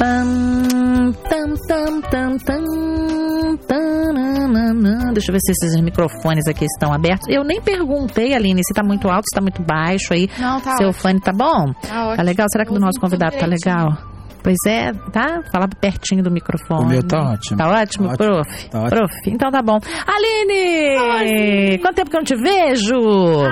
[0.00, 5.12] Tam, tam, tam, tam, tam, tananana.
[5.12, 7.28] Deixa eu ver se esses microfones aqui estão abertos.
[7.28, 10.26] Eu nem perguntei, Aline, se tá muito alto, se tá muito baixo aí.
[10.38, 11.02] Não, tá Seu ótimo.
[11.02, 11.74] fone tá bom?
[11.82, 12.16] Tá.
[12.16, 12.46] Tá legal?
[12.50, 14.09] Será que do Eu nosso convidado tá legal?
[14.42, 15.42] Pois é, tá?
[15.52, 16.84] Falar pertinho do microfone.
[16.84, 17.56] O meu tá ótimo.
[17.58, 18.16] Tá ótimo, Tá ótimo.
[18.16, 18.68] prof?
[18.70, 18.90] Tá ótimo.
[18.90, 19.78] Prof, então tá bom.
[20.06, 21.78] Aline!
[21.78, 22.94] Quanto tempo que eu não te vejo?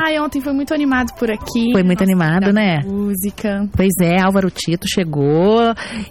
[0.04, 1.72] Ai, ontem foi muito animado por aqui.
[1.72, 2.80] Foi muito animado, da né?
[2.84, 3.68] Música.
[3.76, 5.60] Pois é, Álvaro Tito chegou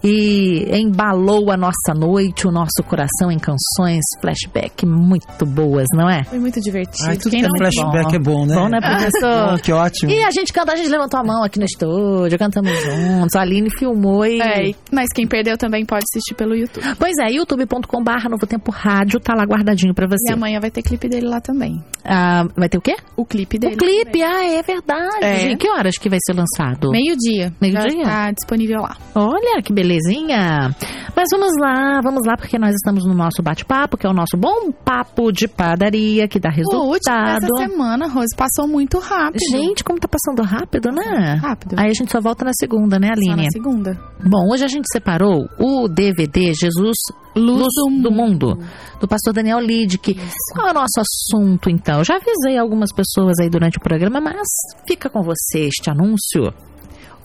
[0.04, 6.24] e embalou a nossa noite, o nosso coração em canções flashback muito boas, não é?
[6.24, 7.10] Foi muito divertido.
[7.10, 8.56] Ai, tudo Quem que é não flashback é bom, né?
[8.56, 9.48] Bom, né, professor?
[9.52, 10.12] Bom, que ótimo.
[10.12, 13.42] E a gente cantou, a gente levantou a mão aqui no estúdio, cantamos juntos, a
[13.42, 14.40] Aline filmou e...
[14.42, 16.84] É, mas quem perdeu também pode assistir pelo YouTube.
[16.98, 20.34] Pois é, youtube.com barra Novo Tempo Rádio, tá lá guardadinho pra E você.
[20.34, 21.74] amanhã vai ter clipe dele lá também.
[22.06, 22.96] Ah, vai ter o quê?
[23.16, 23.76] O clipe dele.
[23.76, 25.18] O clipe, ah, é verdade.
[25.24, 25.56] É.
[25.56, 26.90] Que horas que vai ser lançado?
[26.92, 27.52] Meio-dia.
[27.62, 28.04] Meio-dia?
[28.04, 28.96] Tá disponível lá.
[29.16, 30.74] Olha que belezinha.
[31.16, 34.38] Mas vamos lá, vamos lá, porque nós estamos no nosso bate-papo, que é o nosso
[34.38, 37.42] bom papo de padaria, que dá O último resultado.
[37.42, 39.40] dessa semana, Rose, passou muito rápido.
[39.52, 41.40] Gente, como tá passando rápido, né?
[41.42, 41.76] Rápido.
[41.78, 43.46] Aí a gente só volta na segunda, né, Só Aline?
[43.46, 44.00] na segunda.
[44.24, 46.98] Bom, hoje a gente separou o DVD Jesus
[47.36, 48.58] Luz, do, mundo.
[49.00, 50.20] do pastor Daniel Lidick.
[50.54, 52.04] Qual é o nosso assunto, então?
[52.04, 54.48] Já avisei algumas pessoas aí durante o programa, mas
[54.88, 56.52] fica com você este anúncio.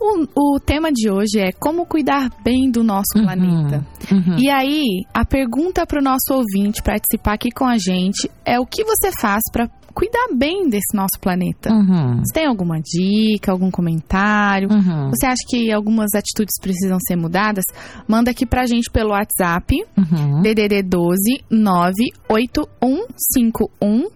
[0.05, 3.87] O, o tema de hoje é como cuidar bem do nosso Uhum, planeta.
[4.11, 4.37] uhum.
[4.37, 4.83] E aí,
[5.15, 9.13] a pergunta para o nosso ouvinte participar aqui com a gente é o que você
[9.13, 11.73] faz para cuidar bem desse nosso planeta?
[11.73, 14.69] Uhum, Você tem alguma dica, algum comentário?
[14.73, 17.63] uhum, Você acha que algumas atitudes precisam ser mudadas?
[18.09, 20.41] Manda aqui pra gente pelo WhatsApp, uhum.
[20.43, 24.09] DDD 12 98151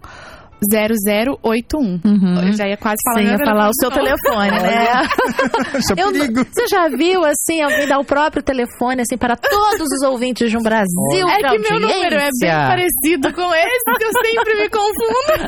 [0.70, 2.00] 0081.
[2.04, 2.46] Uhum.
[2.46, 4.50] Eu já ia quase falar ia falar o seu telefone.
[4.50, 4.86] telefone, né?
[5.96, 10.02] É Eu- você já viu, assim, alguém dar o próprio telefone, assim, para todos os
[10.08, 14.10] ouvintes de um Brasil É que meu número é bem parecido com esse, que eu
[14.24, 15.46] sempre me confundo.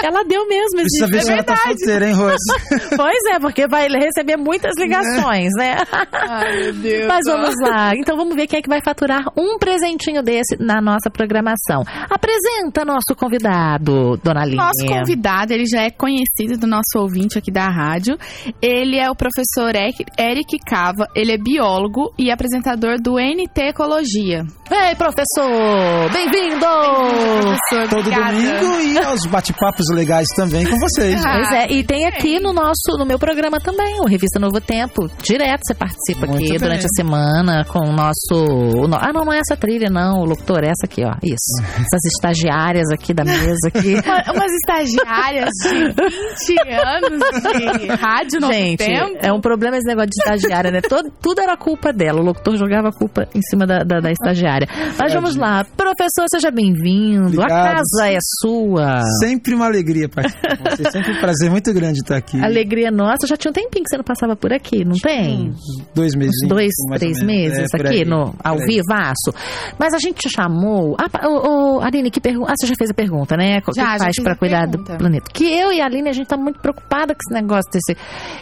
[0.04, 2.36] Ela deu mesmo esse Precisa ver se ela tá solteira, hein, Rose?
[2.96, 5.76] Pois é, porque vai receber muitas ligações, né?
[6.12, 7.06] Ai, meu Deus.
[7.06, 7.92] Mas vamos lá.
[7.96, 11.82] Então vamos ver quem é que vai faturar um presentinho desse na nossa programação.
[12.10, 14.56] Apresenta nosso convidado, dona Aline.
[14.56, 18.16] Nosso convidado, ele já é conhecido do nosso ouvinte aqui da rádio.
[18.60, 24.44] Ele é o professor Eric- Cava, ele é biólogo e apresentador do NT Ecologia.
[24.70, 26.10] Ei, professor!
[26.12, 26.60] Bem-vindo!
[26.60, 28.32] Professor, Todo obrigada.
[28.32, 31.20] domingo e aos bate-papos legais também com vocês.
[31.24, 34.60] Ah, Pois é, e tem aqui no nosso, no meu programa também, o Revista Novo
[34.60, 35.08] Tempo.
[35.22, 36.58] Direto você participa Muito aqui bem.
[36.58, 38.94] durante a semana com o nosso.
[39.00, 41.12] ah, não, não é essa trilha, não, o locutor, é essa aqui, ó.
[41.22, 41.60] Isso.
[41.80, 43.89] Essas estagiárias aqui da mesa aqui.
[43.94, 49.18] Uma- umas estagiárias de 20 anos de rádio no Gente, tempo.
[49.22, 50.80] é um problema esse negócio de estagiária, né?
[50.80, 52.20] Todo, tudo era culpa dela.
[52.20, 54.66] O locutor jogava a culpa em cima da, da, da estagiária.
[54.98, 55.64] Mas vamos lá.
[55.76, 57.40] Professor, seja bem-vindo.
[57.42, 59.00] A casa é sua.
[59.20, 60.88] Sempre uma alegria participar com vocês.
[60.92, 62.40] Sempre um prazer muito grande estar aqui.
[62.42, 63.26] Alegria nossa.
[63.26, 65.50] Já tinha um tempinho que você não passava por aqui, não tem?
[65.50, 66.34] Uns dois meses.
[66.44, 69.32] Uns dois, três meses aqui no, ao vivaço.
[69.78, 70.96] Mas a gente te chamou.
[70.98, 72.52] Ah, ô, ô, Aline, que pergunta.
[72.52, 73.60] Ah, você já fez a pergunta, né?
[73.82, 74.92] O que Já, faz fiz pra a cuidar pergunta.
[74.92, 75.26] do planeta?
[75.32, 77.96] Que eu e a Aline, a gente tá muito preocupada com esse negócio desse.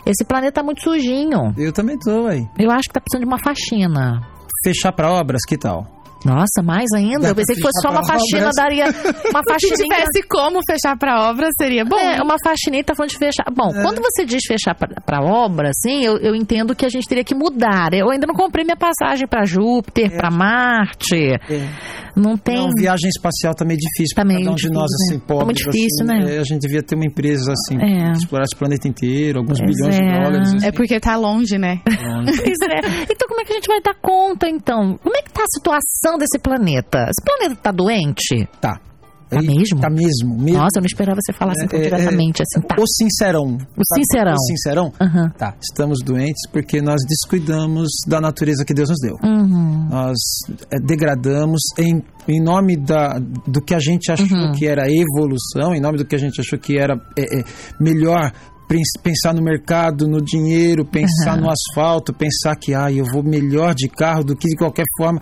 [0.06, 1.54] Esse planeta tá muito sujinho.
[1.56, 2.46] Eu também tô, aí.
[2.58, 4.20] Eu acho que tá precisando de uma faxina.
[4.64, 5.86] Fechar pra obras, que tal?
[6.24, 7.20] Nossa, mais ainda?
[7.20, 8.54] Dá Eu pensei que fosse só uma faxina, obras.
[8.56, 8.84] daria
[9.30, 9.76] uma Se faxininha.
[9.98, 11.96] tivesse como fechar pra obra, seria bom.
[11.96, 13.44] É, uma faxininha tá falando de fechar.
[13.54, 13.82] Bom, É.
[13.82, 17.22] quando você diz fechar pra, pra obra, assim, eu, eu entendo que a gente teria
[17.22, 17.94] que mudar.
[17.94, 21.38] Eu ainda não comprei minha passagem pra Júpiter, pra Marte.
[22.18, 22.56] Não tem.
[22.56, 24.96] Não, viagem espacial tá meio difícil Tá meio cada um de difícil, nós, né?
[25.08, 25.44] assim, Tá pobres.
[25.46, 26.36] muito difícil, assim, né?
[26.36, 28.10] é, a gente devia ter uma empresa, assim, É.
[28.12, 30.00] que explorasse o planeta inteiro, alguns Pois bilhões é.
[30.02, 30.54] de dólares.
[30.54, 30.66] assim.
[30.66, 31.80] É porque tá longe, né?
[31.86, 33.04] Pois é.
[33.10, 34.98] Então, como é que a gente vai dar conta, então?
[35.02, 37.06] Como é que tá a situação desse planeta?
[37.08, 38.46] Esse planeta tá doente?
[38.60, 38.80] Tá.
[39.28, 39.80] Tá Aí, mesmo?
[39.80, 40.36] Tá mesmo.
[40.38, 40.58] mesmo.
[40.58, 42.76] Nossa, eu não esperava você falar assim tão É, é, diretamente, assim, tá.
[42.80, 43.44] O sincerão.
[43.46, 44.02] O Sabe?
[44.04, 44.32] sincerão.
[44.34, 44.92] O sincerão?
[45.00, 45.28] Aham.
[45.36, 49.16] Tá, estamos doentes porque nós descuidamos da natureza que Deus nos deu.
[49.22, 49.88] Uhum.
[49.90, 50.16] Nós
[50.70, 54.52] é, degradamos em, em nome da, do que a gente achou Uhum.
[54.52, 57.44] que era evolução, em nome do que a gente achou que era é, é,
[57.80, 58.32] melhor
[59.02, 61.44] pensar no mercado, no dinheiro, pensar Uhum.
[61.44, 65.20] no asfalto, pensar que ah, eu vou melhor de carro do que de qualquer forma,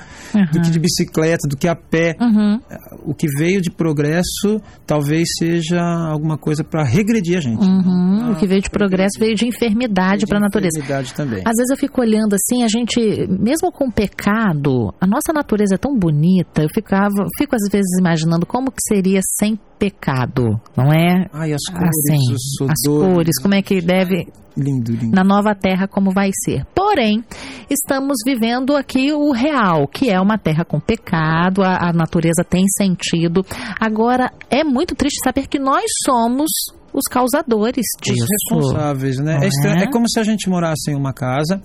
[0.52, 2.14] do que de bicicleta, do que a pé.
[2.20, 2.60] Uhum.
[3.04, 7.64] O que veio de progresso talvez seja alguma coisa para regredir a gente.
[7.64, 8.32] Uhum.
[8.32, 10.78] O que veio de progresso veio de enfermidade para a natureza.
[10.78, 11.38] Enfermidade também.
[11.40, 15.78] Às vezes eu fico olhando assim, a gente, mesmo com pecado, a nossa natureza é
[15.78, 21.26] tão bonita, eu ficava, fico às vezes imaginando como que seria sem pecado, não é?
[21.32, 23.35] Ai, as cores, Assim, os as odores.
[23.36, 25.14] Cores, como é que deve Lindo, lindo.
[25.14, 26.64] na nova terra como vai ser.
[26.74, 27.22] Porém,
[27.68, 32.64] estamos vivendo aqui o real, que é uma terra com pecado, a, a natureza tem
[32.68, 33.44] sentido.
[33.78, 36.50] Agora, é muito triste saber que nós somos
[36.96, 38.24] os causadores disso.
[38.24, 38.28] Os
[38.60, 39.38] responsáveis, né?
[39.42, 39.84] É, estranho- é?
[39.84, 41.60] é como se a gente morasse em uma casa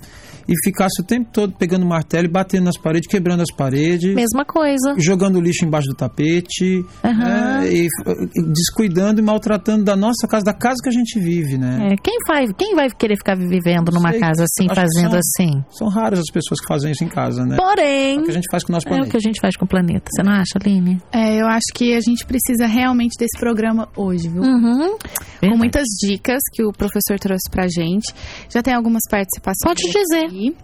[0.48, 4.14] e ficasse o tempo todo pegando martelo e batendo nas paredes, quebrando as paredes.
[4.14, 4.94] Mesma coisa.
[4.98, 7.60] Jogando lixo embaixo do tapete, Aham.
[7.60, 7.72] né?
[7.72, 11.90] e, e descuidando e maltratando da nossa casa, da casa que a gente vive, né?
[11.92, 15.64] É, quem, faz, quem vai querer ficar vivendo numa Sei, casa assim, fazendo são- assim?
[15.70, 17.56] São raras as pessoas que fazem isso em casa, né?
[17.56, 19.10] Porém, o que a gente faz com o nosso é o planeta.
[19.10, 20.10] que a gente faz com o planeta.
[20.12, 21.00] Você não acha, Aline?
[21.12, 24.42] É, eu acho que a gente precisa realmente desse programa hoje, viu?
[24.42, 24.96] Uhum.
[25.40, 28.12] Com muitas dicas que o professor trouxe pra gente.
[28.48, 29.62] Já tem algumas participações.
[29.64, 30.26] Pode dizer.
[30.26, 30.56] aqui.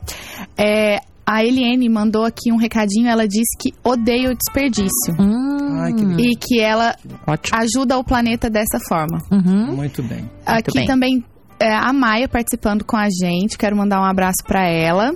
[0.57, 3.07] É, a Eliane mandou aqui um recadinho.
[3.09, 5.15] Ela disse que odeia o desperdício.
[5.19, 6.05] Hum, Ai, que.
[6.23, 6.95] E que ela
[7.27, 7.59] ótimo.
[7.61, 9.19] ajuda o planeta dessa forma.
[9.31, 9.77] Uhum.
[9.77, 10.29] Muito bem.
[10.47, 10.87] Aqui bem.
[10.87, 11.25] também
[11.61, 13.59] é, a Maia participando com a gente.
[13.59, 15.13] Quero mandar um abraço pra ela.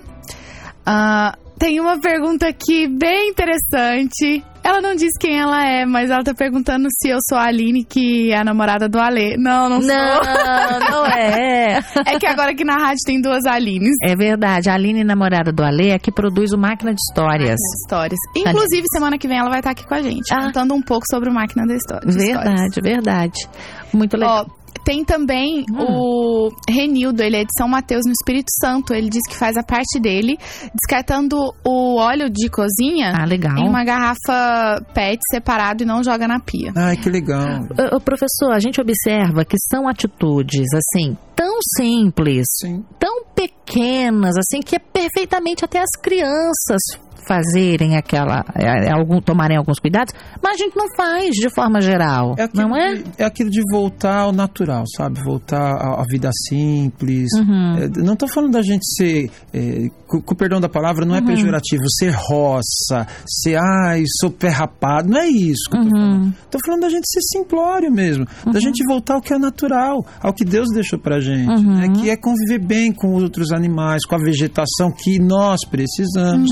[0.84, 4.44] Ah, tem uma pergunta aqui bem interessante.
[4.64, 7.84] Ela não diz quem ela é, mas ela tá perguntando se eu sou a Aline,
[7.84, 9.36] que é a namorada do Alê.
[9.36, 10.90] Não, não, Não, sou.
[10.90, 11.80] não é.
[12.06, 13.96] É que agora aqui na rádio tem duas Alines.
[14.02, 14.70] É verdade.
[14.70, 17.58] A Aline, namorada do Ale, é que produz o Máquina de Histórias.
[17.82, 18.18] Histórias.
[18.36, 20.42] Inclusive, semana que vem ela vai estar aqui com a gente, Ah.
[20.46, 22.06] contando um pouco sobre o Máquina da História.
[22.06, 22.44] de Histórias.
[22.44, 23.48] Verdade, verdade.
[23.92, 24.46] Muito legal.
[24.48, 25.76] Ó, tem também Hum.
[25.78, 28.92] o Renildo, ele é de São Mateus, no Espírito Santo.
[28.94, 30.36] Ele diz que faz a parte dele,
[30.74, 33.56] descartando o óleo de cozinha ah, legal.
[33.58, 36.72] em uma garrafa PET separado e não joga na pia.
[36.76, 37.60] Ai, que legal.
[37.92, 42.84] Ô, professor, a gente observa que são atitudes, assim, tão simples, Sim.
[42.98, 46.80] tão pequenas, assim, que é perfeitamente até as crianças
[47.26, 51.80] fazerem aquela, é, é, algum, tomarem alguns cuidados, mas a gente não faz de forma
[51.80, 53.02] geral, É aquilo, não é?
[53.18, 55.20] é aquilo de voltar ao natural, sabe?
[55.22, 57.28] Voltar à, à vida simples.
[57.34, 57.76] Uhum.
[57.78, 61.14] É, não estou falando da gente ser, é, com, com o perdão da palavra, não
[61.14, 61.26] é Uhum.
[61.26, 66.22] pejorativo, ser roça, ser, ai, sou pé rapado, não é isso que eu tô falando.
[66.24, 66.32] Uhum.
[66.50, 70.32] Tô falando da gente ser simplório mesmo, da gente voltar ao que é natural, ao
[70.32, 71.76] que Deus deixou pra gente, Uhum.
[71.76, 71.88] né?
[71.90, 76.50] que é conviver bem com outros animais, com a vegetação que nós precisamos.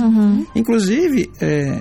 [0.60, 0.74] Uhum.
[0.74, 1.80] Inclusive, é,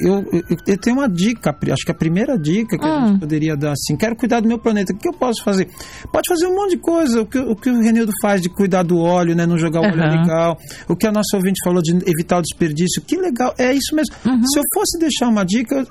[0.00, 0.24] eu,
[0.66, 3.06] eu, tenho uma dica, acho que a primeira dica que a Hum.
[3.08, 5.68] gente poderia dar assim, quero cuidar do meu planeta, o que eu posso fazer?
[6.12, 8.82] Pode fazer um monte de coisa, o que, o que o Renildo faz de cuidar
[8.82, 10.20] do óleo, né, não jogar o óleo Aham.
[10.20, 10.58] legal,
[10.88, 14.14] o que a nossa ouvinte falou de evitar o desperdício, que legal, é isso mesmo.
[14.24, 14.42] Uhum.
[14.46, 15.86] Se eu fosse deixar uma dica,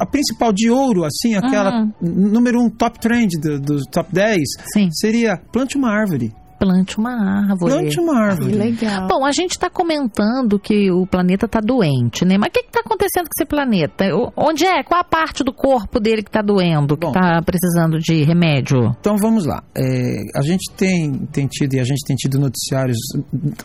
[0.00, 1.92] a principal de ouro, assim, aquela Uhum.
[2.00, 4.38] número um top trend do, do top 10,
[4.72, 4.88] Sim.
[4.92, 6.32] seria plante uma árvore.
[6.58, 7.12] Plante uma
[7.50, 7.72] árvore.
[7.72, 8.50] Plante uma árvore.
[8.52, 9.06] Que legal.
[9.08, 12.36] Bom, a gente está comentando que o planeta está doente, né?
[12.38, 14.04] Mas o que está acontecendo com esse planeta?
[14.14, 14.82] O- Onde é?
[14.82, 18.94] Qual a parte do corpo dele que está doendo, que está precisando de remédio?
[19.00, 19.62] Então vamos lá.
[19.76, 22.98] É, a gente tem, tem tido e a gente tem tido noticiários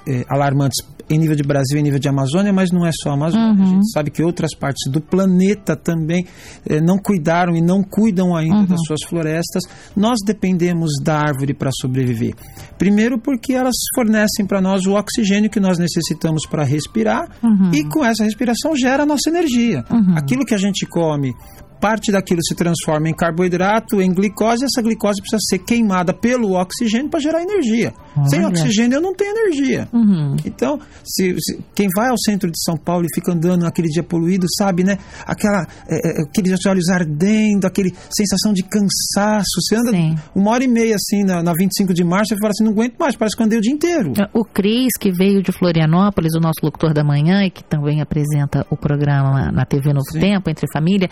[0.07, 0.77] é, alarmantes
[1.09, 3.61] em nível de Brasil e em nível de Amazônia, mas não é só a Amazônia.
[3.63, 6.25] A gente sabe que outras partes do planeta também
[6.67, 9.63] é, não cuidaram e não cuidam ainda das suas florestas.
[9.95, 12.33] Nós dependemos da árvore para sobreviver.
[12.83, 17.29] Primeiro porque elas fornecem para nós o oxigênio que nós necessitamos para respirar
[17.73, 19.85] e com essa respiração gera a nossa energia.
[20.17, 21.33] Aquilo que a gente come
[21.83, 26.53] parte daquilo se transforma em carboidrato, em glicose, e essa glicose precisa ser queimada pelo
[26.53, 27.93] oxigênio para gerar energia.
[28.29, 28.47] Sem Olha.
[28.47, 29.89] oxigênio eu não tenho energia.
[29.91, 30.37] Uhum.
[30.45, 34.01] Então, se, se- quem vai ao centro de São Paulo e fica andando naquele dia
[34.01, 34.97] poluído, sabe, né?
[35.25, 39.59] Aquela, é, é, aqueles olhos ardendo, aquele sensação de cansaço.
[39.61, 40.15] Você anda Sim.
[40.33, 42.95] uma hora e meia assim na, na 25 de março e fala assim, não aguento
[42.97, 44.13] mais, parece que eu andei o dia inteiro.
[44.33, 48.65] O Cris, que veio de Florianópolis, o nosso locutor da manhã e que também apresenta
[48.69, 50.19] o programa na TV Novo Sim.
[50.21, 51.09] Tempo, Entre Família,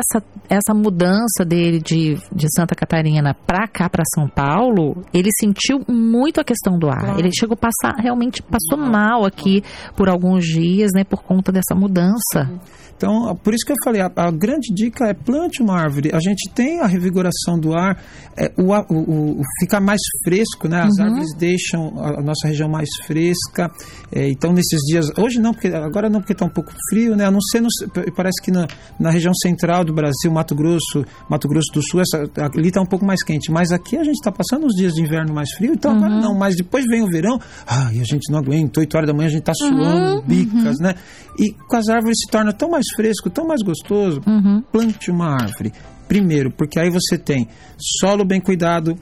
[0.00, 5.80] essa, essa mudança dele de, de Santa Catarina para cá, para São Paulo, ele sentiu
[5.88, 7.00] muito a questão do ar.
[7.00, 7.18] Claro.
[7.20, 9.62] Ele chegou a passar, realmente passou mal aqui
[9.96, 12.50] por alguns dias, né, por conta dessa mudança.
[12.96, 16.10] Então, por isso que eu falei, a, a grande dica é plante uma árvore.
[16.12, 17.96] A gente tem a revigoração do ar,
[18.36, 20.82] é, o, o, o- fica mais fresco, né?
[20.82, 23.70] As árvores deixam a, a nossa região mais fresca.
[24.12, 27.24] É, então, nesses dias, hoje não, porque agora não, porque está um pouco frio, né?
[27.24, 27.68] A não ser, no,
[28.14, 28.66] parece que na,
[28.98, 32.86] na região central do Brasil, Mato Grosso, Mato Grosso do Sul, essa, ali está um
[32.86, 33.50] pouco mais quente.
[33.50, 36.34] Mas aqui a gente está passando uns dias de inverno mais frio, então agora não.
[36.34, 39.30] Mas depois vem o verão, ai, a gente não aguenta, 8 horas da manhã a
[39.30, 40.94] gente está suando, bicas, né?
[41.38, 44.20] E com as árvores se torna tão mais fresco, tão mais gostoso.
[44.26, 44.62] Uhum.
[44.72, 45.72] Plante uma árvore.
[46.08, 48.96] Primeiro, porque aí você tem solo bem cuidado,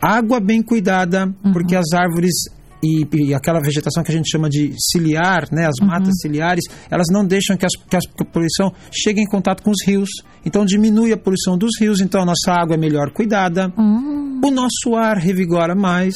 [0.00, 2.34] água bem cuidada, porque as árvores
[2.82, 5.86] e, e, aquela vegetação que a gente chama de ciliar, né, as uhum.
[5.86, 9.86] matas ciliares, elas não deixam que, as, que a poluição chegue em contato com os
[9.86, 10.08] rios.
[10.44, 14.40] Então diminui a poluição dos rios, então a nossa água é melhor cuidada, uhum.
[14.44, 16.14] o nosso ar revigora mais.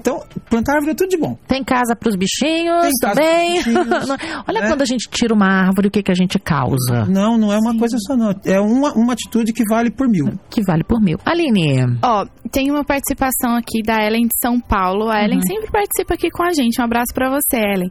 [0.00, 1.36] Então, plantar árvore é tudo de bom.
[1.46, 3.54] Tem casa para os bichinhos Tem também.
[3.58, 4.08] Bichinhos,
[4.48, 4.68] Olha né?
[4.68, 7.04] quando a gente tira uma árvore, o que, que a gente causa.
[7.06, 7.78] Não, não é uma Sim.
[7.78, 8.34] coisa só, não.
[8.44, 10.32] É uma, uma atitude que vale por mil.
[10.48, 11.18] Que vale por mil.
[11.24, 11.98] Aline.
[12.02, 15.10] Ó, tem uma participação aqui da Ellen de São Paulo.
[15.10, 15.46] A Ellen uhum.
[15.46, 16.80] sempre participa aqui com a gente.
[16.80, 17.90] Um abraço para você, Ellen.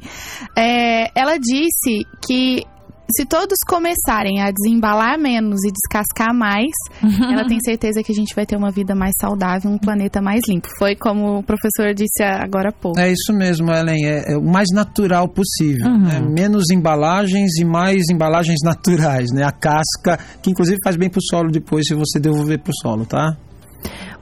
[0.58, 2.64] É, ela disse que
[3.16, 6.72] se todos começarem a desembalar menos e descascar mais,
[7.32, 10.42] ela tem certeza que a gente vai ter uma vida mais saudável, um planeta mais
[10.48, 10.68] limpo.
[10.78, 13.00] Foi como o professor disse agora há pouco.
[13.00, 14.06] É isso mesmo, Ellen.
[14.06, 15.88] É, é o mais natural possível.
[15.88, 16.00] Uhum.
[16.00, 16.20] Né?
[16.22, 19.44] Menos embalagens e mais embalagens naturais, né?
[19.44, 23.36] A casca, que inclusive faz bem pro solo depois se você devolver pro solo, tá?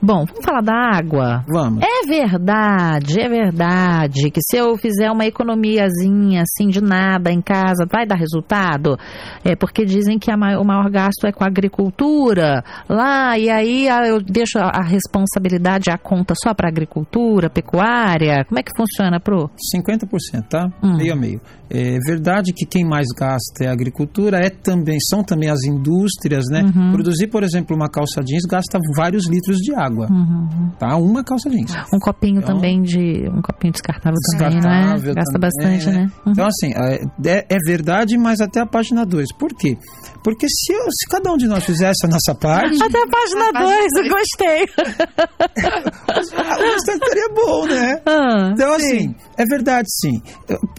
[0.00, 1.44] Bom, vamos falar da água?
[1.48, 1.82] Vamos.
[1.82, 7.84] É verdade, é verdade que se eu fizer uma economiazinha assim de nada em casa,
[7.90, 8.96] vai dar resultado?
[9.44, 13.88] É porque dizem que maior, o maior gasto é com a agricultura lá, e aí
[14.08, 18.44] eu deixo a, a responsabilidade, a conta só para agricultura, pecuária.
[18.44, 19.50] Como é que funciona, Pro?
[19.74, 20.70] 50%, tá?
[20.82, 20.96] Hum.
[20.96, 21.40] Meio a meio.
[21.70, 26.46] É verdade que quem mais gasta é a agricultura, é também, são também as indústrias,
[26.50, 26.62] né?
[26.62, 26.92] Uhum.
[26.92, 30.70] Produzir, por exemplo, uma calça jeans gasta vários litros de água, uhum.
[30.78, 30.96] tá?
[30.96, 31.70] Uma calça jeans.
[31.92, 35.14] Um copinho então, também de, um copinho descartável, descartável também, né?
[35.14, 35.92] Gasta também, bastante, né?
[35.92, 36.12] né?
[36.24, 36.32] Uhum.
[36.32, 39.34] Então, assim, é, é, é, verdade, mas até a página 2.
[39.34, 39.76] Por quê?
[40.24, 42.78] Porque se, eu, se cada um de nós fizesse a nossa parte...
[42.88, 44.64] Até a página 2, eu gostei.
[46.58, 48.00] o restante seria bom, né?
[48.06, 48.86] Ah, então, sim.
[48.86, 50.22] assim, é verdade, sim.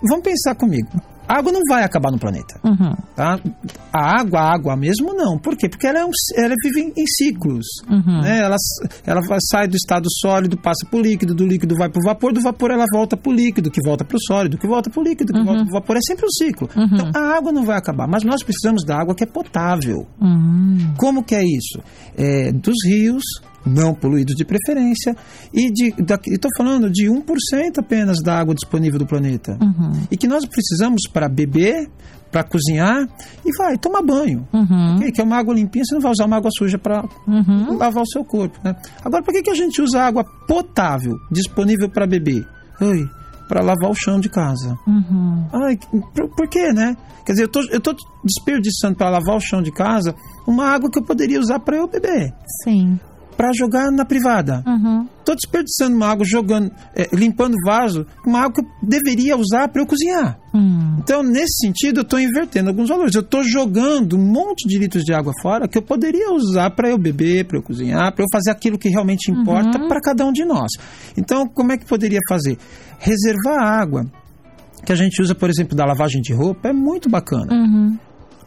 [0.07, 0.78] Vamos pensar comigo.
[1.29, 2.59] A água não vai acabar no planeta.
[2.63, 2.91] Uhum.
[3.15, 3.39] Tá?
[3.93, 5.37] A água, a água mesmo, não.
[5.37, 5.69] Por quê?
[5.69, 7.67] Porque ela, é um, ela vive em, ciclos.
[7.87, 8.21] Uhum.
[8.23, 8.39] Né?
[8.39, 8.55] Ela,
[9.05, 9.21] ela
[9.51, 12.41] sai do estado sólido, passa para o líquido, do líquido vai para o vapor, do
[12.41, 15.03] vapor ela volta para o líquido, que volta para o sólido, que volta para o
[15.03, 15.45] líquido, que uhum.
[15.45, 15.97] volta para o vapor.
[15.97, 16.67] É sempre um ciclo.
[16.75, 16.89] Uhum.
[16.93, 18.07] Então, a água não vai acabar.
[18.07, 20.07] Mas nós precisamos da água que é potável.
[20.19, 20.95] Uhum.
[20.97, 21.79] Como que é isso?
[22.17, 23.23] É, dos rios,
[23.65, 25.15] não poluídos de preferência,
[25.53, 25.71] e
[26.31, 27.23] estou falando de 1%
[27.77, 29.57] apenas da água disponível do planeta.
[29.61, 29.91] Uhum.
[30.11, 31.89] E que nós precisamos para beber,
[32.31, 33.07] para cozinhar
[33.45, 34.47] e vai tomar banho.
[34.53, 34.95] Uhum.
[34.97, 35.11] Okay?
[35.11, 37.77] Que é uma água limpinha, você não vai usar uma água suja para uhum.
[37.77, 38.57] lavar o seu corpo.
[38.63, 38.75] Né?
[39.03, 42.45] Agora, por que, que a gente usa água potável, disponível para beber?
[43.47, 44.77] Para lavar o chão de casa.
[44.87, 45.47] Uhum.
[45.65, 45.77] Ai,
[46.13, 46.95] por, por quê, né?
[47.25, 50.15] Quer dizer, eu estou desperdiçando para lavar o chão de casa
[50.47, 52.33] uma água que eu poderia usar para eu beber.
[52.63, 52.99] Sim
[53.39, 54.57] para jogar na privada.
[54.57, 55.07] Estou uhum.
[55.33, 59.85] desperdiçando uma água, jogando, é, limpando vaso, uma água que eu deveria usar para eu
[59.85, 60.37] cozinhar.
[60.53, 60.97] Uhum.
[60.99, 63.15] Então, nesse sentido, eu estou invertendo alguns valores.
[63.15, 66.89] Eu estou jogando um monte de litros de água fora que eu poderia usar para
[66.89, 69.87] eu beber, para eu cozinhar, para eu fazer aquilo que realmente importa uhum.
[69.87, 70.73] para cada um de nós.
[71.15, 72.57] Então, como é que poderia fazer?
[72.99, 74.05] Reservar água
[74.85, 77.53] que a gente usa, por exemplo, da lavagem de roupa é muito bacana.
[77.53, 77.97] Uhum.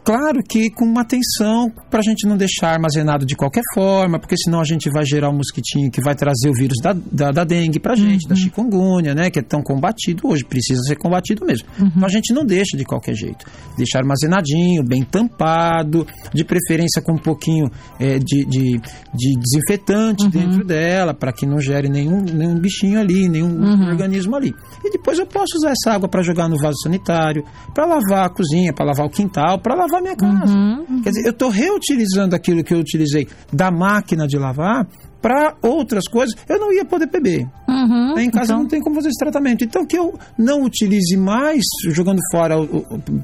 [0.03, 4.35] Claro que com uma atenção para a gente não deixar armazenado de qualquer forma, porque
[4.37, 7.43] senão a gente vai gerar um mosquitinho que vai trazer o vírus da, da, da
[7.45, 8.29] dengue para a gente, uhum.
[8.29, 11.67] da chikungunya, né, que é tão combatido hoje, precisa ser combatido mesmo.
[11.79, 11.87] Uhum.
[11.87, 13.45] Então a gente não deixa de qualquer jeito.
[13.77, 18.81] Deixa armazenadinho, bem tampado, de preferência com um pouquinho é, de, de,
[19.13, 20.29] de, desinfetante uhum.
[20.29, 23.87] dentro dela, para que não gere nenhum, nenhum bichinho ali, nenhum uhum.
[23.91, 24.53] organismo ali.
[24.83, 28.29] E depois eu posso usar essa água para jogar no vaso sanitário, para lavar a
[28.29, 30.53] cozinha, para lavar o quintal, para lavar minha casa.
[30.53, 34.87] Uhum, Quer dizer, eu estou reutilizando aquilo que eu utilizei da máquina de lavar
[35.23, 37.47] para outras coisas, eu não ia poder beber.
[37.65, 38.59] Uhum, em casa então...
[38.59, 39.63] não tem como fazer esse tratamento.
[39.63, 42.55] Então, que eu não utilize mais, jogando fora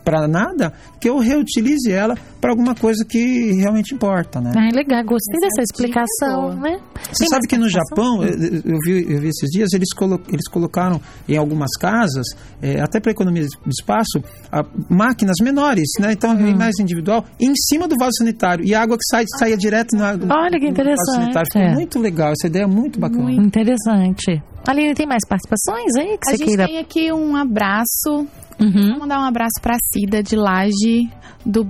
[0.03, 4.53] para nada, que eu reutilize ela para alguma coisa que realmente importa, né?
[4.55, 6.79] Ah, legal, gostei dessa explicação, né?
[7.11, 8.33] Você sabe que no Japão, eu,
[8.65, 12.27] eu, vi, eu vi esses dias, eles, colo, eles colocaram em algumas casas,
[12.61, 16.13] é, até para economia de espaço, a, máquinas menores, né?
[16.13, 16.55] Então, hum.
[16.55, 18.65] mais individual, em cima do vaso sanitário.
[18.65, 21.05] E a água que sai, saia direto no, Olha que interessante.
[21.05, 21.47] vaso sanitário.
[21.51, 21.75] Ficou é.
[21.89, 23.23] Muito legal, essa ideia é muito bacana.
[23.23, 24.41] Muito interessante.
[24.67, 26.67] Aline, tem mais participações aí que A você gente queira?
[26.67, 28.27] tem aqui um abraço.
[28.59, 28.89] Uhum.
[28.91, 31.09] Vou mandar um abraço para Cida de Laje
[31.43, 31.65] do,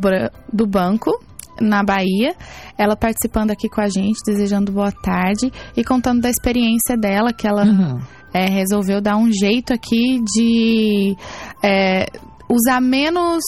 [0.51, 1.11] do Banco
[1.61, 2.33] na Bahia,
[2.77, 7.47] ela participando aqui com a gente, desejando boa tarde e contando da experiência dela, que
[7.47, 7.99] ela uhum.
[8.33, 11.15] é, resolveu dar um jeito aqui de
[11.63, 12.07] é,
[12.49, 13.43] usar menos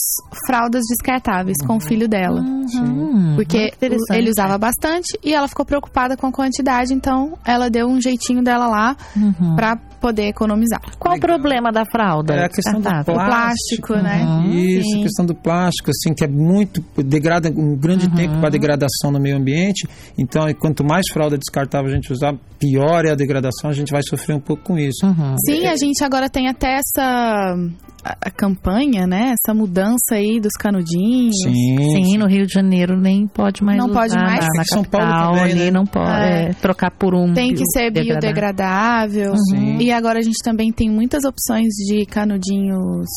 [0.45, 1.67] fraldas descartáveis uhum.
[1.67, 1.81] com o uhum.
[1.81, 2.41] filho dela.
[2.41, 3.33] Uhum.
[3.35, 7.99] Porque ele usava bastante e ela ficou preocupada com a quantidade, então ela deu um
[7.99, 9.55] jeitinho dela lá uhum.
[9.55, 10.81] pra poder economizar.
[10.97, 11.29] Qual Legal.
[11.29, 12.33] o problema da fralda?
[12.33, 14.25] É a questão do plástico, plástico né?
[14.25, 14.49] Uhum.
[14.49, 14.99] Isso, Sim.
[14.99, 18.15] a questão do plástico, assim, que é muito degrada um grande uhum.
[18.15, 19.87] tempo para degradação no meio ambiente.
[20.17, 23.69] Então, quanto mais fralda descartável a gente usar, pior é a degradação.
[23.69, 25.05] A gente vai sofrer um pouco com isso.
[25.05, 25.35] Uhum.
[25.45, 27.55] Sim, a gente agora tem até essa
[28.03, 29.33] a, a, campanha, né?
[29.33, 31.35] Essa mudança aí dos canudinhos.
[31.43, 34.39] Sim, sim, no Rio de Janeiro nem pode mais Não usar, pode mais.
[34.39, 35.71] Na, na São capital, Paulo também, ali né?
[35.71, 36.49] não pode é.
[36.49, 39.33] É, trocar por um Tem que ser biodegradável.
[39.33, 39.79] Uhum.
[39.79, 43.09] E agora a gente também tem muitas opções de canudinhos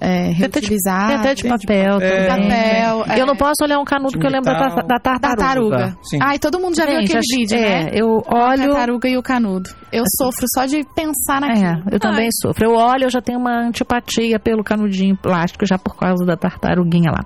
[0.00, 1.08] é, reutilizados.
[1.08, 2.48] Tem até de papel é, também.
[2.48, 3.20] Papel, é.
[3.20, 5.18] Eu não posso olhar um canudo que eu lembro da, da tartaruga.
[5.20, 5.96] tartaruga.
[6.02, 6.18] Sim.
[6.22, 7.90] Ai, todo mundo já Gente, viu aquele vídeo, é, né?
[7.92, 8.62] eu olho...
[8.62, 9.70] A tartaruga e o canudo.
[9.92, 11.66] Eu assim, sofro só de pensar naquilo.
[11.66, 11.98] É, eu Ai.
[11.98, 12.64] também sofro.
[12.64, 17.10] Eu olho, eu já tenho uma antipatia pelo canudinho plástico, já por causa da tartaruguinha
[17.10, 17.20] lá.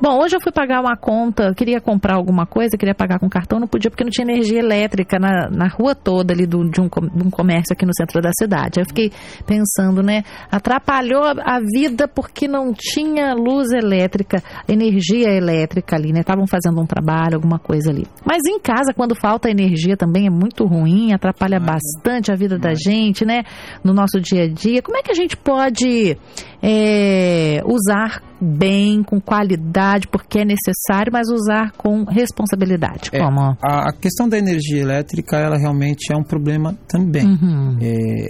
[0.00, 3.58] Bom, hoje eu fui pagar uma conta, queria comprar alguma coisa, queria pagar com cartão,
[3.58, 6.88] não podia porque não tinha energia elétrica na, na rua toda ali do, de, um,
[6.88, 8.78] de um comércio aqui no centro da cidade.
[8.78, 9.10] Aí eu fiquei
[9.46, 10.22] pensando, né?
[10.50, 16.20] Atrapalhou a, a vida porque não tinha luz elétrica, energia elétrica ali, né?
[16.20, 18.06] Estavam fazendo um trabalho, alguma coisa ali.
[18.24, 22.58] Mas em casa, quando falta energia também é muito ruim, atrapalha bastante bastante a vida
[22.58, 23.42] da gente, né?
[23.84, 24.82] No nosso dia a dia.
[24.82, 26.16] Como é que a gente pode
[26.62, 33.10] é, usar bem, com qualidade, porque é necessário, mas usar com responsabilidade.
[33.12, 33.56] É, Como?
[33.62, 37.26] A, a, questão da energia elétrica, ela realmente é um problema também.
[37.26, 37.76] Uhum.
[37.80, 38.29] É,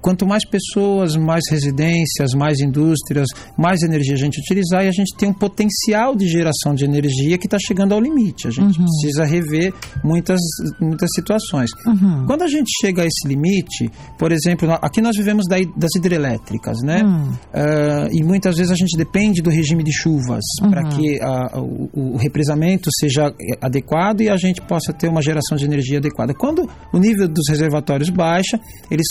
[0.00, 5.14] quanto mais pessoas, mais residências, mais indústrias, mais energia a gente utilizar, e a gente
[5.16, 8.48] tem um potencial de geração de energia que está chegando ao limite.
[8.48, 8.84] A gente uhum.
[8.84, 10.40] precisa rever muitas,
[10.80, 11.70] muitas situações.
[11.86, 12.26] Uhum.
[12.26, 16.78] Quando a gente chega a esse limite, por exemplo, aqui nós vivemos da, das hidrelétricas,
[16.82, 17.02] né?
[17.02, 20.70] Uh, e muitas vezes a gente depende depende do regime de chuvas uhum.
[20.70, 25.56] para que a, o, o, represamento seja adequado e a gente possa ter uma geração
[25.56, 26.34] de energia adequada.
[26.34, 28.58] Quando o nível dos reservatórios baixa,
[28.90, 29.06] eles,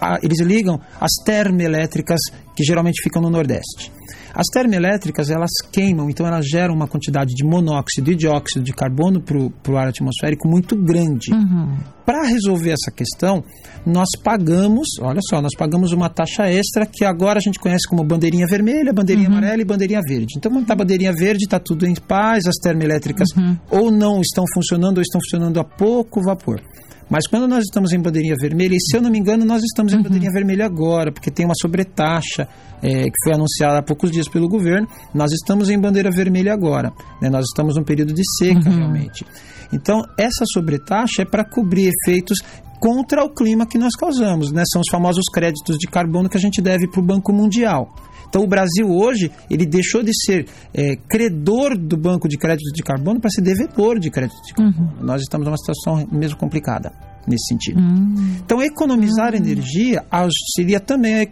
[0.00, 2.20] a, eles ligam as termoelétricas
[2.54, 3.92] que geralmente ficam no Nordeste.
[4.36, 9.18] As termoelétricas, elas queimam, então elas geram uma quantidade de monóxido e dióxido de carbono
[9.22, 11.32] para o ar atmosférico muito grande.
[11.32, 11.74] Uhum.
[12.04, 13.42] Para resolver essa questão,
[13.86, 18.04] nós pagamos, olha só, nós pagamos uma taxa extra que agora a gente conhece como
[18.04, 19.38] bandeirinha vermelha, bandeirinha uhum.
[19.38, 20.34] amarela e bandeirinha verde.
[20.36, 23.56] Então, quando está a bandeirinha verde, está tudo em paz, as termoelétricas uhum.
[23.70, 26.60] ou não estão funcionando ou estão funcionando a pouco vapor.
[27.08, 29.92] Mas quando nós estamos em bandeirinha vermelha, e se eu não me engano, nós estamos
[29.92, 30.02] em uhum.
[30.02, 32.48] bandeirinha vermelha agora, porque tem uma sobretaxa
[32.82, 36.92] é, que foi anunciada há poucos dias pelo governo, nós estamos em bandeira vermelha agora.
[37.22, 37.30] Né?
[37.30, 38.76] Nós estamos num período de seca, uhum.
[38.76, 39.24] realmente.
[39.72, 42.38] Então, essa sobretaxa é para cobrir efeitos
[42.78, 44.52] contra o clima que nós causamos.
[44.52, 44.62] Né?
[44.72, 47.92] São os famosos créditos de carbono que a gente deve para o Banco Mundial.
[48.28, 52.82] Então o Brasil hoje ele deixou de ser é, credor do banco de crédito de
[52.82, 54.92] carbono para ser devedor de crédito de carbono.
[54.98, 55.06] Uhum.
[55.06, 56.92] Nós estamos numa situação mesmo complicada
[57.26, 57.80] nesse sentido.
[57.80, 58.36] Uhum.
[58.44, 59.38] Então economizar uhum.
[59.38, 61.28] energia auxilia também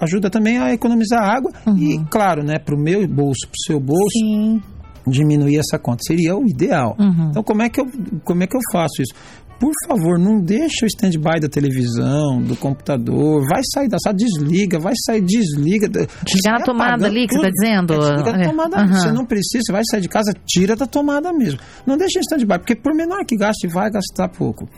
[0.00, 1.76] ajuda também a economizar água uhum.
[1.76, 4.18] e claro, né, para o meu bolso, para o seu bolso.
[4.18, 4.62] Sim
[5.08, 6.02] diminuir essa conta.
[6.04, 6.96] Seria o ideal.
[6.98, 7.28] Uhum.
[7.30, 7.86] Então, como é, que eu,
[8.24, 9.14] como é que eu faço isso?
[9.58, 14.78] Por favor, não deixa o stand-by da televisão, do computador, vai sair da sala, desliga,
[14.78, 15.88] vai sair, desliga.
[15.88, 17.94] Desliga na tomada ali que você está dizendo.
[17.94, 18.48] É, desliga é.
[18.48, 18.94] tomada, uhum.
[18.94, 21.58] você não precisa, você vai sair de casa, tira da tomada mesmo.
[21.86, 24.68] Não deixa em stand-by, porque por menor que gaste, vai gastar pouco.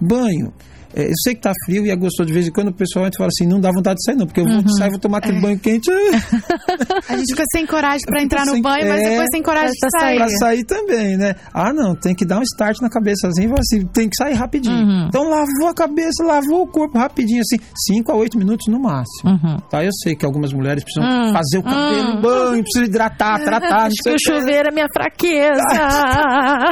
[0.00, 0.52] Banho.
[0.94, 3.08] É, eu sei que tá frio e é gostoso de vez em quando o pessoal
[3.16, 4.68] fala assim, não dá vontade de sair não, porque eu vou uhum.
[4.68, 5.40] sair, vou tomar aquele é.
[5.40, 5.90] banho quente.
[7.08, 10.00] a gente fica sem coragem para entrar no banho, mas é, depois sem coragem de
[10.00, 10.16] sair.
[10.16, 11.34] Pra sair também, né?
[11.52, 14.76] Ah, não, tem que dar um start na cabeça assim, assim tem que sair rapidinho.
[14.76, 15.06] Uhum.
[15.08, 19.30] Então lavou a cabeça, lavou o corpo rapidinho, assim, 5 a 8 minutos no máximo.
[19.30, 19.56] Uhum.
[19.68, 21.32] Tá, eu sei que algumas mulheres precisam hum.
[21.32, 22.20] fazer o cabelo, hum.
[22.20, 23.86] banho, precisam hidratar, tratar.
[23.94, 25.62] Acho que o chuveiro é minha fraqueza.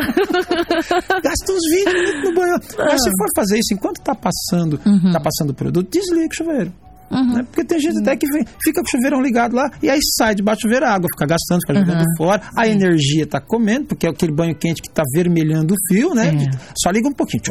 [1.22, 2.58] Gasta uns 20 minutos no banho.
[2.78, 5.12] Mas se for fazer isso enquanto tá passando uhum.
[5.12, 6.72] tá passando o produto, desliga o chuveiro.
[7.10, 7.34] Uhum.
[7.34, 7.42] Né?
[7.42, 10.34] Porque tem gente até que vem, fica com o chuveirão ligado lá e aí sai
[10.34, 12.16] debaixo do chuveiro a água, fica gastando, fica jogando uhum.
[12.16, 12.42] fora.
[12.56, 16.28] A energia está comendo, porque é aquele banho quente que está vermelhando o fio, né?
[16.28, 16.50] É.
[16.82, 17.42] Só liga um pouquinho.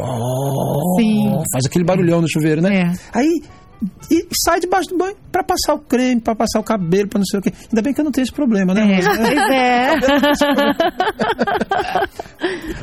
[1.52, 2.76] Faz aquele barulhão no chuveiro, né?
[2.76, 2.94] É.
[3.14, 3.42] Aí
[4.10, 7.26] e sai debaixo do banho para passar o creme, para passar o cabelo, para não
[7.26, 7.52] sei o quê.
[7.70, 9.00] Ainda bem que eu não tenho esse problema, né?
[9.00, 9.02] É.
[9.02, 9.90] Pois é.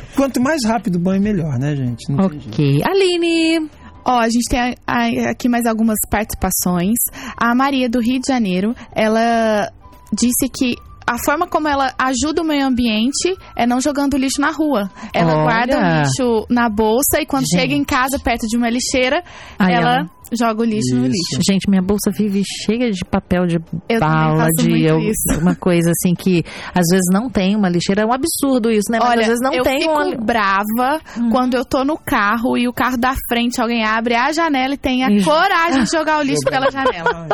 [0.15, 2.11] Quanto mais rápido o banho, melhor, né, gente?
[2.11, 2.81] Não ok.
[2.83, 3.69] Aline.
[4.05, 6.97] Ó, a gente tem a, a, aqui mais algumas participações.
[7.37, 9.71] A Maria do Rio de Janeiro, ela
[10.11, 10.75] disse que
[11.09, 14.91] a forma como ela ajuda o meio ambiente é não jogando lixo na rua.
[15.11, 15.43] Ela Olha.
[15.43, 17.61] guarda o lixo na bolsa e quando Gente.
[17.61, 19.23] chega em casa perto de uma lixeira,
[19.57, 21.11] ela, ela joga o lixo no Isso.
[21.11, 21.41] lixo.
[21.51, 25.39] Gente, minha bolsa vive cheia de papel de Eu bala, faço de muito eu- isso.
[25.41, 28.01] uma coisa assim que às vezes não tem uma lixeira.
[28.01, 28.99] É um absurdo isso, né?
[28.99, 30.15] Mas Olha, às vezes não eu tem fico uma.
[30.15, 34.73] brava quando eu tô no carro e o carro da frente, alguém abre a janela
[34.73, 37.27] e tem a coragem de jogar o lixo pela janela.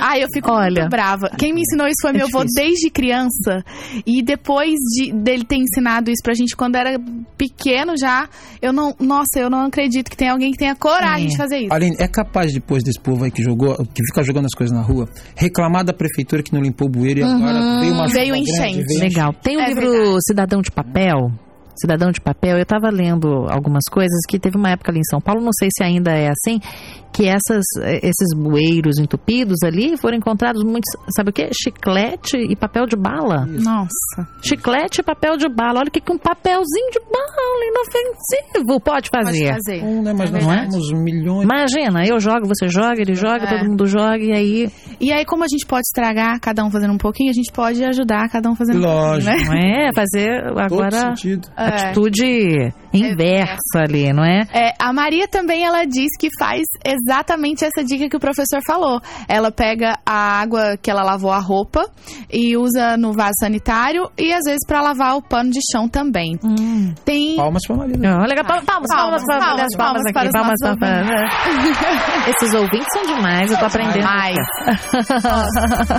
[0.00, 0.82] Ai, eu fico Olha.
[0.82, 1.30] muito brava.
[1.38, 2.62] Quem me ensinou isso foi É meu avô difícil.
[2.64, 3.64] desde criança.
[4.06, 6.98] E depois de, dele ter ensinado isso pra gente quando era
[7.36, 8.28] pequeno já,
[8.60, 8.94] eu não.
[9.00, 11.30] Nossa, eu não acredito que tem alguém que tenha coragem É.
[11.30, 11.72] de fazer isso.
[11.72, 14.82] Aline, é capaz depois desse povo aí que jogou, que fica jogando as coisas na
[14.82, 18.08] rua, reclamar da prefeitura que não limpou o bueiro e agora veio uma Uhum.
[18.08, 18.72] Veio enchente.
[18.74, 19.32] grande, veio Legal.
[19.42, 20.18] Tem o É livro verdade.
[20.26, 21.30] Cidadão de Papel.
[21.80, 25.20] Cidadão de Papel, eu estava lendo algumas coisas que teve uma época ali em São
[25.20, 26.60] Paulo, não sei se ainda é assim,
[27.12, 31.50] que essas, eh, esses bueiros entupidos ali foram encontrados muitos, sabe o quê?
[31.52, 33.44] Chiclete e papel de bala.
[33.46, 34.28] Nossa.
[34.42, 35.80] Chiclete e papel de bala.
[35.80, 39.46] Olha o que que um papelzinho de bala inofensivo pode fazer.
[39.46, 39.82] Pode fazer.
[39.84, 40.70] Um, né, mas É nós verdade.
[40.70, 41.42] temos milhões.
[41.42, 43.58] Imagina, eu jogo, você joga, ele joga, É.
[43.58, 46.92] todo mundo joga, e aí, E aí, como a gente pode estragar, cada um fazendo
[46.92, 49.30] um pouquinho, a gente pode ajudar cada um fazendo Lógico.
[49.32, 49.90] um pouquinho, não é?
[49.94, 51.48] Fazer Todo agora sentido.
[51.62, 51.84] É.
[51.86, 54.42] atitude inversa ali, não é?
[54.52, 59.00] É, a Maria também ela diz que faz exatamente essa dica que o professor falou.
[59.28, 61.86] Ela pega a água que ela lavou a roupa
[62.30, 66.38] e usa no vaso sanitário e às vezes pra lavar o pano de chão também.
[67.04, 67.96] Tem Palmas pra Maria.
[67.96, 68.44] Não, legal.
[68.44, 72.28] Palmas, palmas, palmas, Palmas, palmas, palmas, palmas, aqui, para palmas, nossos palmas.
[72.28, 74.04] Esses ouvintes são demais, eu tô aprendendo.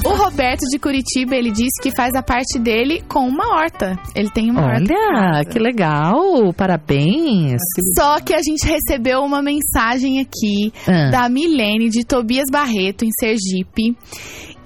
[0.06, 3.97] o Roberto de Curitiba, ele disse que faz a parte dele com uma horta.
[4.15, 4.93] Ele tem uma horta.
[4.93, 5.45] em Olha.
[5.54, 7.62] Que legal, parabéns.
[7.98, 11.12] Só que a gente recebeu uma mensagem aqui Ah.
[11.12, 13.96] da Milene de Tobias Barreto, em Sergipe,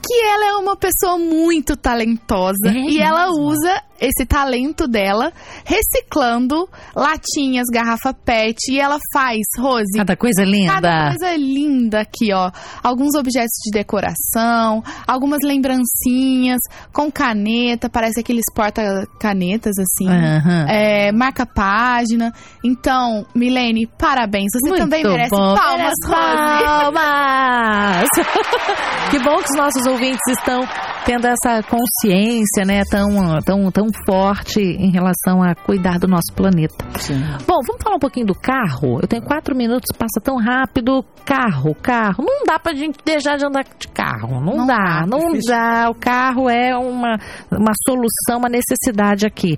[0.02, 5.31] que ela é uma pessoa muito talentosa É e ela usa esse talento dela
[5.65, 10.73] reciclando latinhas, garrafa PET e ela faz, Rose, Cada coisa linda.
[10.73, 12.51] Cada coisa linda aqui, ó.
[12.83, 16.60] Alguns objetos de decoração, algumas lembrancinhas
[16.93, 20.10] com caneta, parece aqueles porta-canetas assim.
[20.10, 20.65] Aham.
[20.69, 22.33] É, marca página.
[22.63, 24.47] Então, Milene, parabéns.
[24.53, 25.55] Você Muito também merece bom.
[25.55, 26.65] palmas, Merece Rose.
[26.65, 28.07] Palmas!
[29.12, 30.62] que bom que os nossos ouvintes estão
[31.05, 36.86] tendo essa consciência, né, tão, tão, tão forte em relação a cuidar do nosso planeta.
[37.00, 37.19] Sim.
[37.47, 39.00] Bom, vamos falar um pouquinho do carro.
[39.02, 41.04] Eu tenho quatro minutos, passa tão rápido.
[41.26, 42.23] Carro, carro.
[42.23, 44.39] Não dá pra gente deixar de andar de carro.
[44.41, 45.52] Não, Não dá, dá, não difícil.
[45.52, 45.89] dá.
[45.89, 47.17] O carro é uma,
[47.52, 49.58] uma solução, uma necessidade aqui.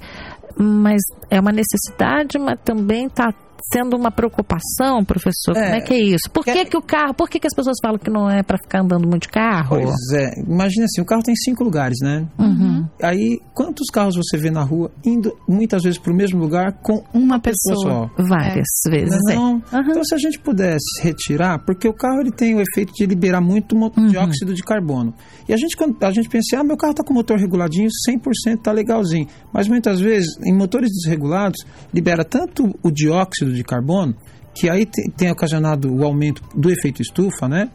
[0.58, 3.34] Mas é uma necessidade, mas também está
[3.74, 5.54] sendo uma preocupação, professor.
[5.54, 5.82] Como é É.
[5.82, 6.30] que é isso?
[6.32, 8.58] Por que, que o carro, por que, que as pessoas falam que não é para
[8.58, 9.70] ficar andando muito de carro?
[9.82, 10.32] Pois é.
[10.48, 12.26] Imagina assim, o carro tem cinco lugares, né?
[12.38, 12.88] Uhum.
[13.02, 17.04] Aí, quantos carros você vê na rua indo muitas vezes para o mesmo lugar com
[17.14, 18.12] Uma pessoa pessoa.
[18.18, 18.24] só?
[18.24, 19.16] Várias vezes.
[19.30, 19.36] é.
[19.36, 23.06] Não, Então, se a gente pudesse retirar, porque o carro ele tem o efeito de
[23.06, 24.08] liberar muito Uhum.
[24.08, 25.14] dióxido de carbono.
[25.48, 28.62] E a gente, quando a gente pensa, ah, meu carro está com motor reguladinho, 100%
[28.64, 29.28] tá legalzinho.
[29.54, 34.16] Mas muitas vezes, em motores desregulados, libera tanto o dióxido de carbono,
[34.54, 37.70] que aí te- tem ocasionado o aumento do efeito estufa, né?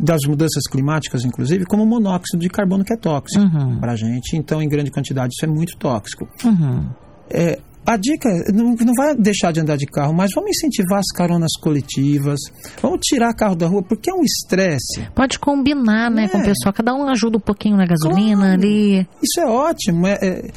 [0.00, 3.78] Das mudanças climáticas, inclusive, como o monóxido de carbono, que é tóxico Uhum.
[3.80, 4.36] para a gente.
[4.36, 6.28] Então, em grande quantidade, isso é muito tóxico.
[6.44, 6.88] Uhum.
[7.30, 10.98] É, a dica é, não, não vai deixar de andar de carro, mas vamos incentivar
[10.98, 12.38] as caronas coletivas,
[12.82, 15.08] vamos tirar carro da rua, porque é um estresse.
[15.14, 16.28] Pode combinar, né, É.
[16.28, 16.72] com o pessoal.
[16.72, 18.52] Cada um ajuda um pouquinho na gasolina Claro.
[18.54, 19.06] ali.
[19.22, 20.06] Isso é ótimo.
[20.06, 20.50] É, é,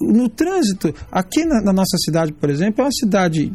[0.00, 3.52] no trânsito, aqui na, na nossa cidade, por exemplo, é uma cidade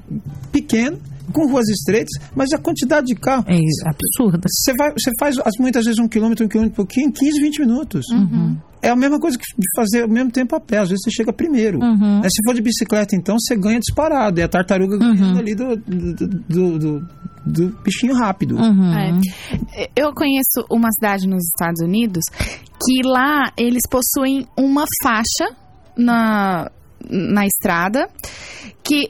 [0.52, 0.98] pequena,
[1.32, 3.46] com ruas estreitas, mas a quantidade de carro.
[3.48, 4.40] É isso, absurda.
[4.48, 7.40] Você, vai, você faz as- muitas vezes um quilômetro, um quilômetro e pouquinho, em 15,
[7.42, 8.06] 20 minutos.
[8.84, 10.80] É a mesma coisa que de fazer ao mesmo tempo a pé.
[10.80, 11.78] Às vezes você chega primeiro.
[11.80, 12.22] Uhum.
[12.24, 14.40] Se for de bicicleta, então, você ganha disparado.
[14.40, 16.14] É a tartaruga ganhando ali do, do,
[16.50, 17.08] do, do-
[17.46, 18.56] do bichinho rápido.
[18.56, 18.94] Uhum.
[18.94, 19.90] É.
[19.96, 22.24] Eu conheço uma cidade nos Estados Unidos
[22.84, 25.56] que lá eles possuem uma faixa
[25.98, 26.70] na,
[27.10, 28.08] na estrada
[28.84, 29.10] que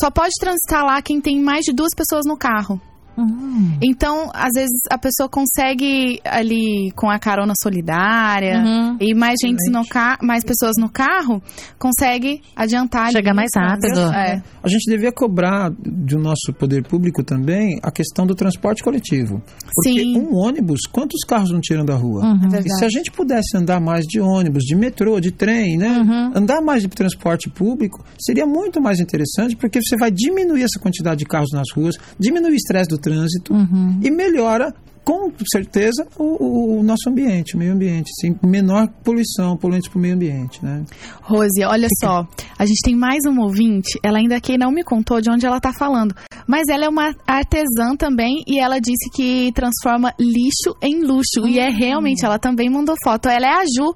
[0.00, 2.80] só pode transitar lá quem tem mais de duas pessoas no carro.
[3.16, 3.78] Uhum.
[3.82, 8.96] Então, às vezes, a pessoa consegue ali com a carona solidária Uhum.
[9.00, 11.42] e mais gente no ca mais pessoas no carro,
[11.78, 13.80] consegue adiantar ali Chegar mais no rápido.
[13.92, 14.14] trânsito.
[14.16, 14.42] É.
[14.62, 19.42] A gente devia cobrar do nosso poder público também a questão do transporte coletivo.
[19.74, 20.18] Porque Sim.
[20.18, 22.24] um ônibus, quantos carros não tiram da rua?
[22.24, 22.54] Uhum.
[22.54, 25.98] É E se a gente pudesse andar mais de ônibus, de metrô, de trem, né?
[25.98, 26.32] Uhum.
[26.34, 31.18] Andar mais de transporte público seria muito mais interessante, porque você vai diminuir essa quantidade
[31.20, 34.00] de carros nas ruas, diminuir o estresse do trânsito Uhum.
[34.02, 38.10] e melhora, com certeza, o, o nosso ambiente, o meio ambiente.
[38.20, 40.84] Sim, menor poluição, poluentes para o meio ambiente, né?
[41.22, 42.26] Rose, olha só,
[42.58, 45.60] a gente tem mais um ouvinte, ela ainda aqui não me contou de onde ela
[45.60, 46.12] tá falando,
[46.46, 51.46] Mas ela é uma artesã também e ela disse que transforma lixo em luxo.
[51.46, 53.28] E é realmente, ela também mandou foto.
[53.28, 53.94] Ela é a Ju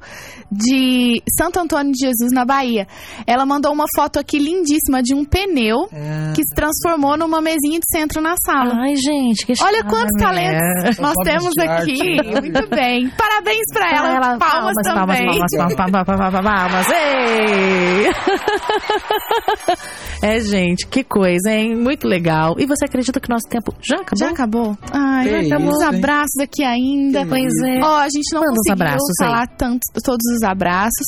[0.50, 2.86] de Santo Antônio de Jesus, na Bahia.
[3.26, 6.32] Ela mandou uma foto aqui lindíssima de um pneu É.
[6.34, 8.74] que se transformou numa mesinha de centro na sala.
[8.82, 12.16] Ai, gente, que Olha quantos talentos nós Obras temos aqui.
[12.40, 13.10] Muito bem.
[13.16, 14.14] Parabéns pra ela.
[14.14, 15.26] Ela- palmas, também.
[15.26, 16.86] Palmas, palmas, palmas, palmas, palmas, palmas.
[16.90, 18.10] Ei!
[20.22, 21.74] É, gente, que coisa, hein?
[21.74, 22.39] Muito legal.
[22.58, 24.18] E você acredita que nosso tempo já acabou?
[24.18, 24.78] Já acabou?
[24.92, 27.26] Ai, Que temos isso, abraços aqui ainda.
[27.26, 27.80] Pois é.
[27.82, 31.06] Ó, a gente não Manda conseguiu falar tantos, todos os abraços,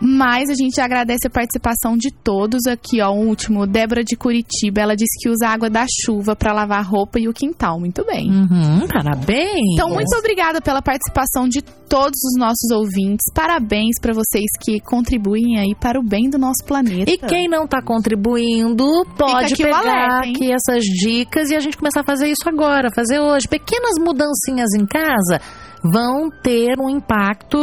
[0.00, 3.10] mas a gente agradece a participação de todos aqui, ó.
[3.10, 6.82] O último, Débora de Curitiba, ela disse que usa água da chuva pra lavar a
[6.82, 7.80] roupa e o quintal.
[7.80, 8.30] Muito bem.
[8.30, 9.74] Uhum, parabéns.
[9.74, 13.24] Então, muito obrigada pela participação de todos os nossos ouvintes.
[13.34, 17.10] Parabéns pra vocês que contribuem aí para o bem do nosso planeta.
[17.10, 18.84] E quem não tá contribuindo,
[19.16, 22.90] pode aqui pegar alerta, aqui essas dicas e a gente começar a fazer isso agora,
[22.94, 23.48] fazer hoje.
[23.48, 25.40] Pequenas mudancinhas em casa
[25.82, 27.58] vão ter um impacto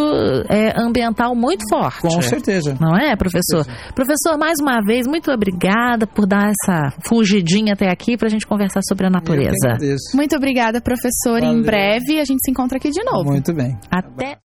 [0.49, 2.01] é, ambiental muito forte.
[2.01, 2.77] Com certeza.
[2.79, 3.65] Não é, professor?
[3.93, 8.81] Professor, mais uma vez, muito obrigada por dar essa fugidinha até aqui pra gente conversar
[8.87, 9.51] sobre a natureza.
[9.65, 10.15] agradeço.
[10.15, 11.39] Muito obrigada, professor.
[11.39, 11.63] Em Valeu.
[11.63, 13.31] breve a gente se encontra aqui de novo.
[13.31, 13.77] Muito bem.
[13.91, 14.33] Até.